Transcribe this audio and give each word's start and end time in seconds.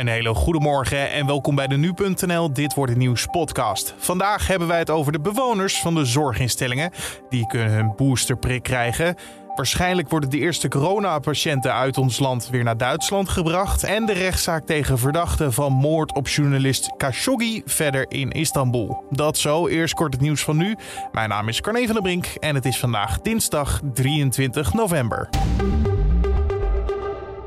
Een 0.00 0.06
hele 0.06 0.34
goede 0.34 0.60
morgen 0.60 1.10
en 1.10 1.26
welkom 1.26 1.54
bij 1.54 1.66
de 1.66 1.76
Nu.nl 1.76 2.52
Dit 2.52 2.74
wordt 2.74 2.90
het 2.90 3.00
nieuws 3.00 3.26
podcast. 3.26 3.94
Vandaag 3.98 4.46
hebben 4.46 4.68
wij 4.68 4.78
het 4.78 4.90
over 4.90 5.12
de 5.12 5.20
bewoners 5.20 5.80
van 5.80 5.94
de 5.94 6.04
zorginstellingen. 6.04 6.90
Die 7.28 7.46
kunnen 7.46 7.70
hun 7.72 7.92
boosterprik 7.96 8.62
krijgen. 8.62 9.14
Waarschijnlijk 9.54 10.08
worden 10.08 10.30
de 10.30 10.38
eerste 10.38 10.68
coronapatiënten 10.68 11.74
uit 11.74 11.98
ons 11.98 12.18
land 12.18 12.48
weer 12.50 12.64
naar 12.64 12.76
Duitsland 12.76 13.28
gebracht. 13.28 13.84
En 13.84 14.06
de 14.06 14.12
rechtszaak 14.12 14.66
tegen 14.66 14.98
verdachten 14.98 15.52
van 15.52 15.72
moord 15.72 16.14
op 16.14 16.28
journalist 16.28 16.90
Khashoggi 16.96 17.62
verder 17.64 18.04
in 18.08 18.30
Istanbul. 18.30 19.04
Dat 19.10 19.38
zo, 19.38 19.68
eerst 19.68 19.94
kort 19.94 20.12
het 20.12 20.22
nieuws 20.22 20.42
van 20.42 20.56
nu. 20.56 20.76
Mijn 21.12 21.28
naam 21.28 21.48
is 21.48 21.60
Carne 21.60 21.84
van 21.84 21.94
der 21.94 22.02
Brink 22.02 22.26
en 22.26 22.54
het 22.54 22.64
is 22.64 22.78
vandaag 22.78 23.20
dinsdag 23.20 23.80
23 23.92 24.74
november. 24.74 25.28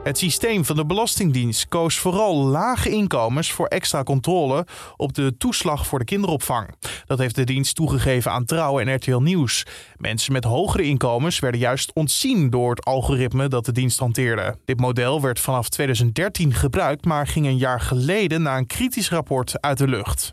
Het 0.04 0.18
systeem 0.18 0.66
van 0.66 0.76
de 0.76 0.86
Belastingdienst 0.86 1.68
koos 1.68 1.98
vooral 1.98 2.36
lage 2.36 2.90
inkomens 2.90 3.52
voor 3.52 3.68
extra 3.68 4.04
controle 4.04 4.66
op 4.98 5.14
de 5.14 5.38
toeslag 5.38 5.88
voor 5.88 6.00
de 6.00 6.06
kinderopvang. 6.06 6.70
Dat 7.06 7.18
heeft 7.18 7.36
de 7.36 7.44
dienst 7.44 7.76
toegegeven 7.76 8.32
aan 8.32 8.46
Trouw 8.46 8.80
en 8.80 8.96
RTL 8.96 9.18
Nieuws. 9.18 9.66
Mensen 9.98 10.34
met 10.34 10.44
hogere 10.44 10.84
inkomens 10.84 11.40
werden 11.40 11.60
juist 11.60 11.94
ontzien 11.94 12.50
door 12.50 12.70
het 12.70 12.86
algoritme 12.86 13.48
dat 13.48 13.66
de 13.66 13.72
dienst 13.72 14.00
hanteerde. 14.00 14.56
Dit 14.66 14.80
model 14.80 15.22
werd 15.22 15.40
vanaf 15.40 15.70
2013 15.70 16.54
gebruikt, 16.54 17.06
maar 17.06 17.28
ging 17.28 17.46
een 17.46 17.58
jaar 17.58 17.82
geleden 17.82 18.42
na 18.42 18.58
een 18.58 18.68
kritisch 18.68 19.10
rapport 19.10 19.62
uit 19.62 19.78
de 19.78 19.88
lucht. 19.88 20.32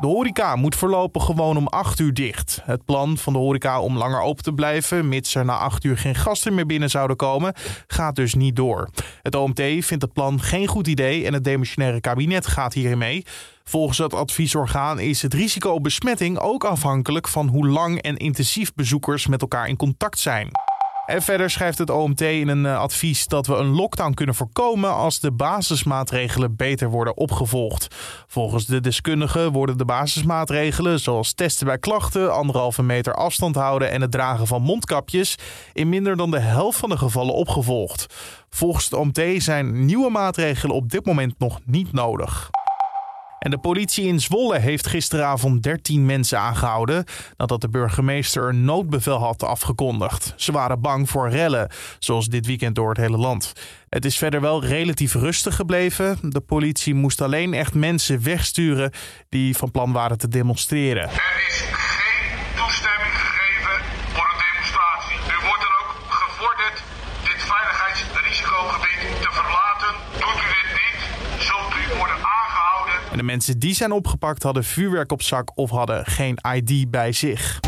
De 0.00 0.06
horeca 0.06 0.56
moet 0.56 0.74
voorlopig 0.74 1.24
gewoon 1.24 1.56
om 1.56 1.66
8 1.66 1.98
uur 1.98 2.14
dicht. 2.14 2.60
Het 2.64 2.84
plan 2.84 3.18
van 3.18 3.32
de 3.32 3.38
horeca 3.38 3.80
om 3.80 3.96
langer 3.96 4.20
open 4.20 4.42
te 4.42 4.52
blijven, 4.52 5.08
mits 5.08 5.34
er 5.34 5.44
na 5.44 5.58
8 5.58 5.84
uur 5.84 5.98
geen 5.98 6.14
gasten 6.14 6.54
meer 6.54 6.66
binnen 6.66 6.90
zouden 6.90 7.16
komen, 7.16 7.54
gaat 7.86 8.14
dus 8.14 8.34
niet 8.34 8.56
door. 8.56 8.88
Het 9.22 9.34
OMT 9.34 9.60
vindt 9.60 10.02
het 10.02 10.12
plan 10.12 10.40
geen 10.40 10.66
goed 10.66 10.86
idee 10.86 11.26
en 11.26 11.32
het 11.32 11.44
demissionaire 11.44 12.00
kabinet 12.00 12.46
gaat 12.46 12.72
hierin 12.72 12.98
mee. 12.98 13.24
Volgens 13.64 13.98
het 13.98 14.14
adviesorgaan 14.14 14.98
is 14.98 15.22
het 15.22 15.34
risico 15.34 15.70
op 15.70 15.82
besmetting 15.82 16.38
ook 16.38 16.64
afhankelijk 16.64 17.28
van 17.28 17.48
hoe 17.48 17.68
lang 17.68 18.02
en 18.02 18.16
intensief 18.16 18.74
bezoekers 18.74 19.26
met 19.26 19.40
elkaar 19.40 19.68
in 19.68 19.76
contact 19.76 20.18
zijn. 20.18 20.48
En 21.06 21.22
verder 21.22 21.50
schrijft 21.50 21.78
het 21.78 21.90
OMT 21.90 22.20
in 22.20 22.48
een 22.48 22.66
eh, 22.66 22.78
advies 22.78 23.26
dat 23.26 23.46
we 23.46 23.54
een 23.54 23.74
lockdown 23.74 24.14
kunnen 24.14 24.34
voorkomen 24.34 24.94
als 24.94 25.20
de 25.20 25.32
basismaatregelen 25.32 26.56
beter 26.56 26.90
worden 26.90 27.16
opgevolgd. 27.16 27.94
Volgens 28.26 28.66
de 28.66 28.80
deskundigen 28.80 29.52
worden 29.52 29.78
de 29.78 29.84
basismaatregelen, 29.84 31.00
zoals 31.00 31.32
testen 31.32 31.66
bij 31.66 31.78
klachten, 31.78 32.34
anderhalve 32.34 32.82
meter 32.82 33.14
afstand 33.14 33.54
houden 33.54 33.90
en 33.90 34.00
het 34.00 34.10
dragen 34.10 34.46
van 34.46 34.62
mondkapjes, 34.62 35.38
in 35.72 35.88
minder 35.88 36.16
dan 36.16 36.30
de 36.30 36.38
helft 36.38 36.78
van 36.78 36.88
de 36.88 36.98
gevallen 36.98 37.34
opgevolgd. 37.34 38.06
Volgens 38.50 38.84
het 38.84 38.94
OMT 38.94 39.20
zijn 39.36 39.84
nieuwe 39.84 40.10
maatregelen 40.10 40.76
op 40.76 40.90
dit 40.90 41.06
moment 41.06 41.38
nog 41.38 41.60
niet 41.64 41.92
nodig. 41.92 42.50
En 43.44 43.50
de 43.50 43.58
politie 43.58 44.06
in 44.06 44.20
Zwolle 44.20 44.58
heeft 44.58 44.86
gisteravond 44.86 45.62
13 45.62 46.06
mensen 46.06 46.38
aangehouden 46.38 47.04
nadat 47.36 47.60
de 47.60 47.68
burgemeester 47.68 48.48
een 48.48 48.64
noodbevel 48.64 49.18
had 49.18 49.42
afgekondigd. 49.42 50.32
Ze 50.36 50.52
waren 50.52 50.80
bang 50.80 51.10
voor 51.10 51.30
rellen, 51.30 51.70
zoals 51.98 52.26
dit 52.26 52.46
weekend 52.46 52.74
door 52.74 52.88
het 52.88 52.98
hele 52.98 53.16
land. 53.16 53.52
Het 53.88 54.04
is 54.04 54.18
verder 54.18 54.40
wel 54.40 54.64
relatief 54.64 55.14
rustig 55.14 55.56
gebleven. 55.56 56.18
De 56.22 56.40
politie 56.40 56.94
moest 56.94 57.20
alleen 57.20 57.54
echt 57.54 57.74
mensen 57.74 58.22
wegsturen 58.22 58.90
die 59.28 59.56
van 59.56 59.70
plan 59.70 59.92
waren 59.92 60.18
te 60.18 60.28
demonstreren. 60.28 61.02
Er 61.02 61.44
is 61.48 61.64
geen 61.72 62.38
toestemming 62.56 63.14
gegeven 63.24 63.76
voor 64.14 64.28
een 64.32 64.40
demonstratie. 64.48 65.16
U 65.16 65.36
wordt 65.46 65.62
er 65.68 65.74
ook 65.80 65.94
gevorderd 66.08 66.82
dit 67.28 67.40
veiligheidsrisicogebied 67.50 69.00
te 69.24 69.30
verlaten. 69.38 69.92
Doet 70.22 70.38
u 70.44 70.48
dit 70.58 70.70
niet, 70.80 71.00
zult 71.48 71.72
u 71.80 71.82
worden 71.98 72.16
aangehouden. 72.16 73.03
En 73.14 73.20
de 73.20 73.26
mensen 73.26 73.58
die 73.58 73.74
zijn 73.74 73.92
opgepakt 73.92 74.42
hadden 74.42 74.64
vuurwerk 74.64 75.12
op 75.12 75.22
zak 75.22 75.58
of 75.58 75.70
hadden 75.70 76.06
geen 76.06 76.38
ID 76.54 76.90
bij 76.90 77.12
zich. 77.12 77.60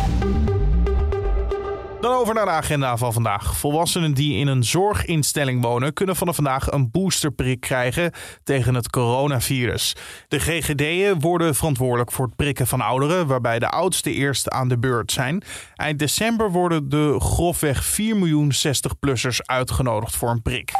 Dan 2.01 2.15
over 2.15 2.35
naar 2.35 2.45
de 2.45 2.51
agenda 2.51 2.97
van 2.97 3.13
vandaag. 3.13 3.57
Volwassenen 3.57 4.15
die 4.15 4.37
in 4.37 4.47
een 4.47 4.65
zorginstelling 4.65 5.63
wonen 5.63 5.93
kunnen 5.93 6.17
vanaf 6.17 6.35
vandaag 6.35 6.71
een 6.71 6.91
boosterprik 6.91 7.61
krijgen 7.61 8.13
tegen 8.43 8.75
het 8.75 8.91
coronavirus. 8.91 9.97
De 10.29 10.39
GGD'en 10.39 11.21
worden 11.21 11.55
verantwoordelijk 11.55 12.13
voor 12.13 12.25
het 12.25 12.37
prikken 12.37 12.67
van 12.67 12.81
ouderen, 12.81 13.27
waarbij 13.27 13.59
de 13.59 13.69
oudste 13.69 14.13
eerst 14.13 14.51
aan 14.51 14.69
de 14.69 14.79
beurt 14.79 15.13
zijn. 15.13 15.43
Eind 15.75 15.99
december 15.99 16.51
worden 16.51 16.89
de 16.89 17.17
grofweg 17.19 17.85
4 17.85 18.17
miljoen 18.17 18.53
60-plussers 18.53 19.39
uitgenodigd 19.45 20.17
voor 20.17 20.31
een 20.31 20.43
prik. 20.43 20.73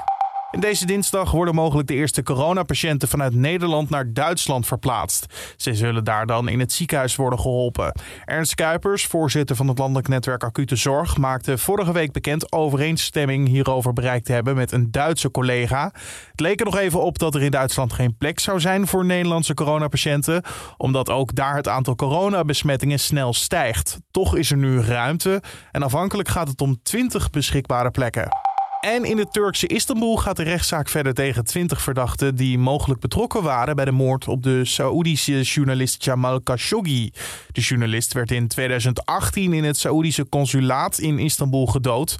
Deze 0.61 0.87
dinsdag 0.87 1.31
worden 1.31 1.55
mogelijk 1.55 1.89
de 1.89 1.95
eerste 1.95 2.23
coronapatiënten 2.23 3.09
vanuit 3.09 3.35
Nederland 3.35 3.91
naar 3.91 4.13
Duitsland 4.13 4.67
verplaatst. 4.67 5.27
Ze 5.57 5.75
zullen 5.75 6.05
daar 6.05 6.27
dan 6.27 6.49
in 6.49 6.61
het 6.61 6.73
ziekenhuis 6.73 7.17
worden 7.17 7.41
geholpen. 7.41 8.01
Ernst 8.25 8.55
Kuipers, 8.55 9.07
voorzitter 9.07 9.57
van 9.57 9.69
het 9.69 9.79
landelijk 9.79 10.09
netwerk 10.09 10.45
Acute 10.45 10.77
Zorg, 10.77 11.17
maakte 11.17 11.59
vorige 11.59 11.93
week 11.93 12.13
bekend 12.13 12.53
overeenstemming 12.53 13.49
hierover 13.49 13.93
bereikt 13.93 14.27
te 14.27 14.33
hebben 14.33 14.55
met 14.55 14.73
een 14.73 14.91
Duitse 14.91 15.31
collega. 15.31 15.93
Het 16.31 16.41
leek 16.41 16.59
er 16.61 16.65
nog 16.65 16.77
even 16.77 17.03
op 17.03 17.19
dat 17.19 17.35
er 17.35 17.43
in 17.43 17.51
Duitsland 17.51 17.93
geen 17.93 18.17
plek 18.17 18.41
zou 18.41 18.61
zijn 18.61 18.87
voor 18.87 19.05
Nederlandse 19.05 19.55
coronapatiënten, 19.55 20.43
omdat 20.77 21.11
ook 21.11 21.35
daar 21.35 21.57
het 21.57 21.69
aantal 21.69 21.95
coronabesmettingen 21.95 22.99
snel 22.99 23.33
stijgt. 23.33 23.99
Toch 24.11 24.37
is 24.37 24.51
er 24.51 24.57
nu 24.57 24.81
ruimte 24.81 25.43
en 25.73 25.83
afhankelijk 25.83 26.29
gaat 26.29 26.49
het 26.49 26.61
om 26.61 26.83
20 26.83 27.31
beschikbare 27.31 27.91
plekken. 27.91 28.46
En 28.87 29.05
in 29.05 29.19
het 29.19 29.33
Turkse 29.33 29.67
Istanbul 29.67 30.17
gaat 30.17 30.37
de 30.37 30.43
rechtszaak 30.43 30.89
verder 30.89 31.15
tegen 31.15 31.45
20 31.45 31.83
verdachten 31.83 32.37
die 32.37 32.59
mogelijk 32.59 33.01
betrokken 33.01 33.43
waren 33.43 33.77
bij 33.77 33.85
de 33.85 33.91
moord 33.91 34.29
op 34.29 34.43
de 34.43 34.65
Saoedische 34.65 35.43
journalist 35.43 36.05
Jamal 36.05 36.41
Khashoggi. 36.41 37.11
De 37.53 37.61
journalist 37.61 38.13
werd 38.13 38.31
in 38.31 38.49
2018 38.49 39.53
in 39.53 39.65
het 39.65 39.77
Saoedische 39.77 40.29
consulaat 40.29 40.99
in 40.99 41.19
Istanbul 41.19 41.67
gedood. 41.67 42.19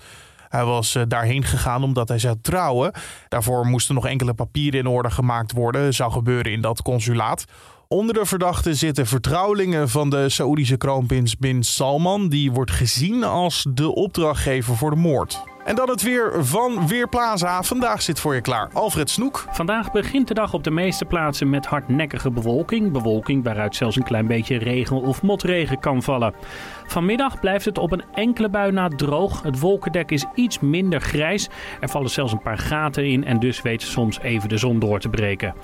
Hij 0.49 0.65
was 0.65 0.95
eh, 0.95 1.03
daarheen 1.09 1.45
gegaan 1.45 1.83
omdat 1.83 2.09
hij 2.09 2.19
zou 2.19 2.37
trouwen. 2.43 2.93
Daarvoor 3.29 3.67
moesten 3.67 3.95
nog 3.95 4.07
enkele 4.07 4.35
papieren 4.35 4.81
in 4.81 4.87
orde 4.87 5.11
gemaakt 5.11 5.53
worden. 5.53 5.95
Zou 5.95 6.13
gebeuren 6.13 6.53
in 6.53 6.61
dat 6.61 6.83
consulaat. 6.83 7.45
Onder 7.89 8.15
de 8.15 8.27
verdachten 8.27 8.77
zitten 8.77 9.07
vertrouwelingen 9.07 9.89
van 9.89 10.11
de 10.11 10.29
Saoedische 10.29 10.77
kroonprins 10.77 11.37
Bin 11.37 11.63
Salman. 11.63 12.29
Die 12.29 12.53
wordt 12.53 12.71
gezien 12.71 13.25
als 13.25 13.67
de 13.71 13.95
opdrachtgever 13.95 14.77
voor 14.77 14.91
de 14.91 14.97
moord. 14.97 15.55
En 15.67 15.75
dan 15.75 15.89
het 15.89 16.03
weer 16.03 16.45
van 16.45 16.89
Weerplaza. 16.89 17.63
Vandaag 17.63 18.03
zit 18.03 18.21
voor 18.21 18.35
je 18.35 18.41
klaar 18.41 18.71
Alfred 18.73 19.11
Snoek. 19.11 19.47
Vandaag 19.51 19.93
begint 19.93 20.29
de 20.29 20.35
dag 20.35 20.55
op 20.55 20.65
de 20.65 20.71
meeste 20.71 21.05
plaatsen 21.05 21.51
met 21.51 21.67
hardnekkige 21.67 22.31
bewolking. 22.31 22.93
Bewolking 22.93 23.45
waaruit 23.45 23.77
zelfs 23.77 23.97
een 23.97 24.03
klein 24.03 24.27
beetje 24.27 24.59
regen 24.59 25.03
of 25.03 25.23
motregen 25.23 25.79
kan 25.79 26.03
vallen. 26.03 26.35
Vanmiddag 26.87 27.41
blijft 27.41 27.65
het 27.65 27.79
op 27.79 27.93
een 27.93 28.05
enkele 28.15 28.49
bui 28.49 28.73
na 28.73 28.89
droog. 28.89 29.43
Het 29.43 29.61
wolkendek 29.61 30.11
is 30.11 30.25
iets 30.35 30.61
minder 30.61 31.01
grijs. 31.01 31.49
Er 31.81 31.89
vallen 31.89 32.11
zelfs 32.11 32.33
een 32.33 32.43
paar 32.43 32.59
gaten 32.59 33.07
in 33.07 33.25
en 33.25 33.39
dus 33.39 33.63
weet 33.63 33.83
soms 33.83 34.21
even 34.21 34.49
de 34.49 34.59
zon 34.59 34.79
door 34.79 35.01
te 35.01 35.09
breken. 35.09 35.55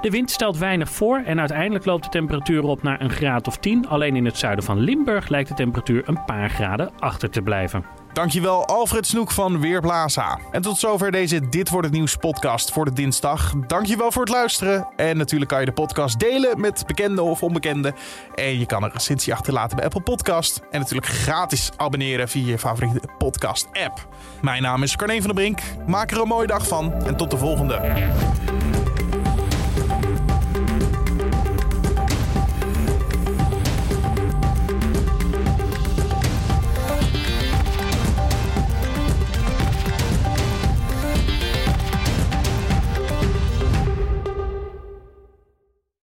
De 0.00 0.10
wind 0.10 0.30
stelt 0.30 0.58
weinig 0.58 0.90
voor 0.90 1.22
en 1.24 1.38
uiteindelijk 1.38 1.84
loopt 1.84 2.04
de 2.04 2.10
temperatuur 2.10 2.62
op 2.62 2.82
naar 2.82 3.00
een 3.00 3.10
graad 3.10 3.46
of 3.46 3.56
10. 3.56 3.88
Alleen 3.88 4.16
in 4.16 4.24
het 4.24 4.38
zuiden 4.38 4.64
van 4.64 4.78
Limburg 4.78 5.28
lijkt 5.28 5.48
de 5.48 5.54
temperatuur 5.54 6.02
een 6.06 6.24
paar 6.24 6.50
graden 6.50 6.90
achter 6.98 7.30
te 7.30 7.42
blijven. 7.42 8.03
Dankjewel 8.14 8.66
Alfred 8.66 9.06
Snoek 9.06 9.30
van 9.30 9.60
Weerplaza. 9.60 10.38
En 10.50 10.62
tot 10.62 10.78
zover 10.78 11.10
deze 11.10 11.48
Dit 11.48 11.68
Wordt 11.68 11.86
Het 11.86 11.96
Nieuws 11.96 12.16
podcast 12.16 12.72
voor 12.72 12.84
de 12.84 12.92
dinsdag. 12.92 13.52
Dankjewel 13.66 14.12
voor 14.12 14.22
het 14.22 14.32
luisteren. 14.32 14.88
En 14.96 15.16
natuurlijk 15.16 15.50
kan 15.50 15.60
je 15.60 15.66
de 15.66 15.72
podcast 15.72 16.18
delen 16.18 16.60
met 16.60 16.84
bekenden 16.86 17.24
of 17.24 17.42
onbekenden. 17.42 17.94
En 18.34 18.58
je 18.58 18.66
kan 18.66 18.82
een 18.82 18.90
recensie 18.92 19.32
achterlaten 19.32 19.76
bij 19.76 19.84
Apple 19.84 20.00
Podcast. 20.00 20.60
En 20.70 20.80
natuurlijk 20.80 21.06
gratis 21.06 21.70
abonneren 21.76 22.28
via 22.28 22.46
je 22.46 22.58
favoriete 22.58 23.00
podcast 23.18 23.68
app. 23.72 24.08
Mijn 24.42 24.62
naam 24.62 24.82
is 24.82 24.96
Carne 24.96 25.16
van 25.16 25.26
der 25.26 25.34
Brink. 25.34 25.60
Maak 25.86 26.10
er 26.10 26.20
een 26.20 26.28
mooie 26.28 26.46
dag 26.46 26.66
van 26.66 26.92
en 26.92 27.16
tot 27.16 27.30
de 27.30 27.38
volgende. 27.38 27.80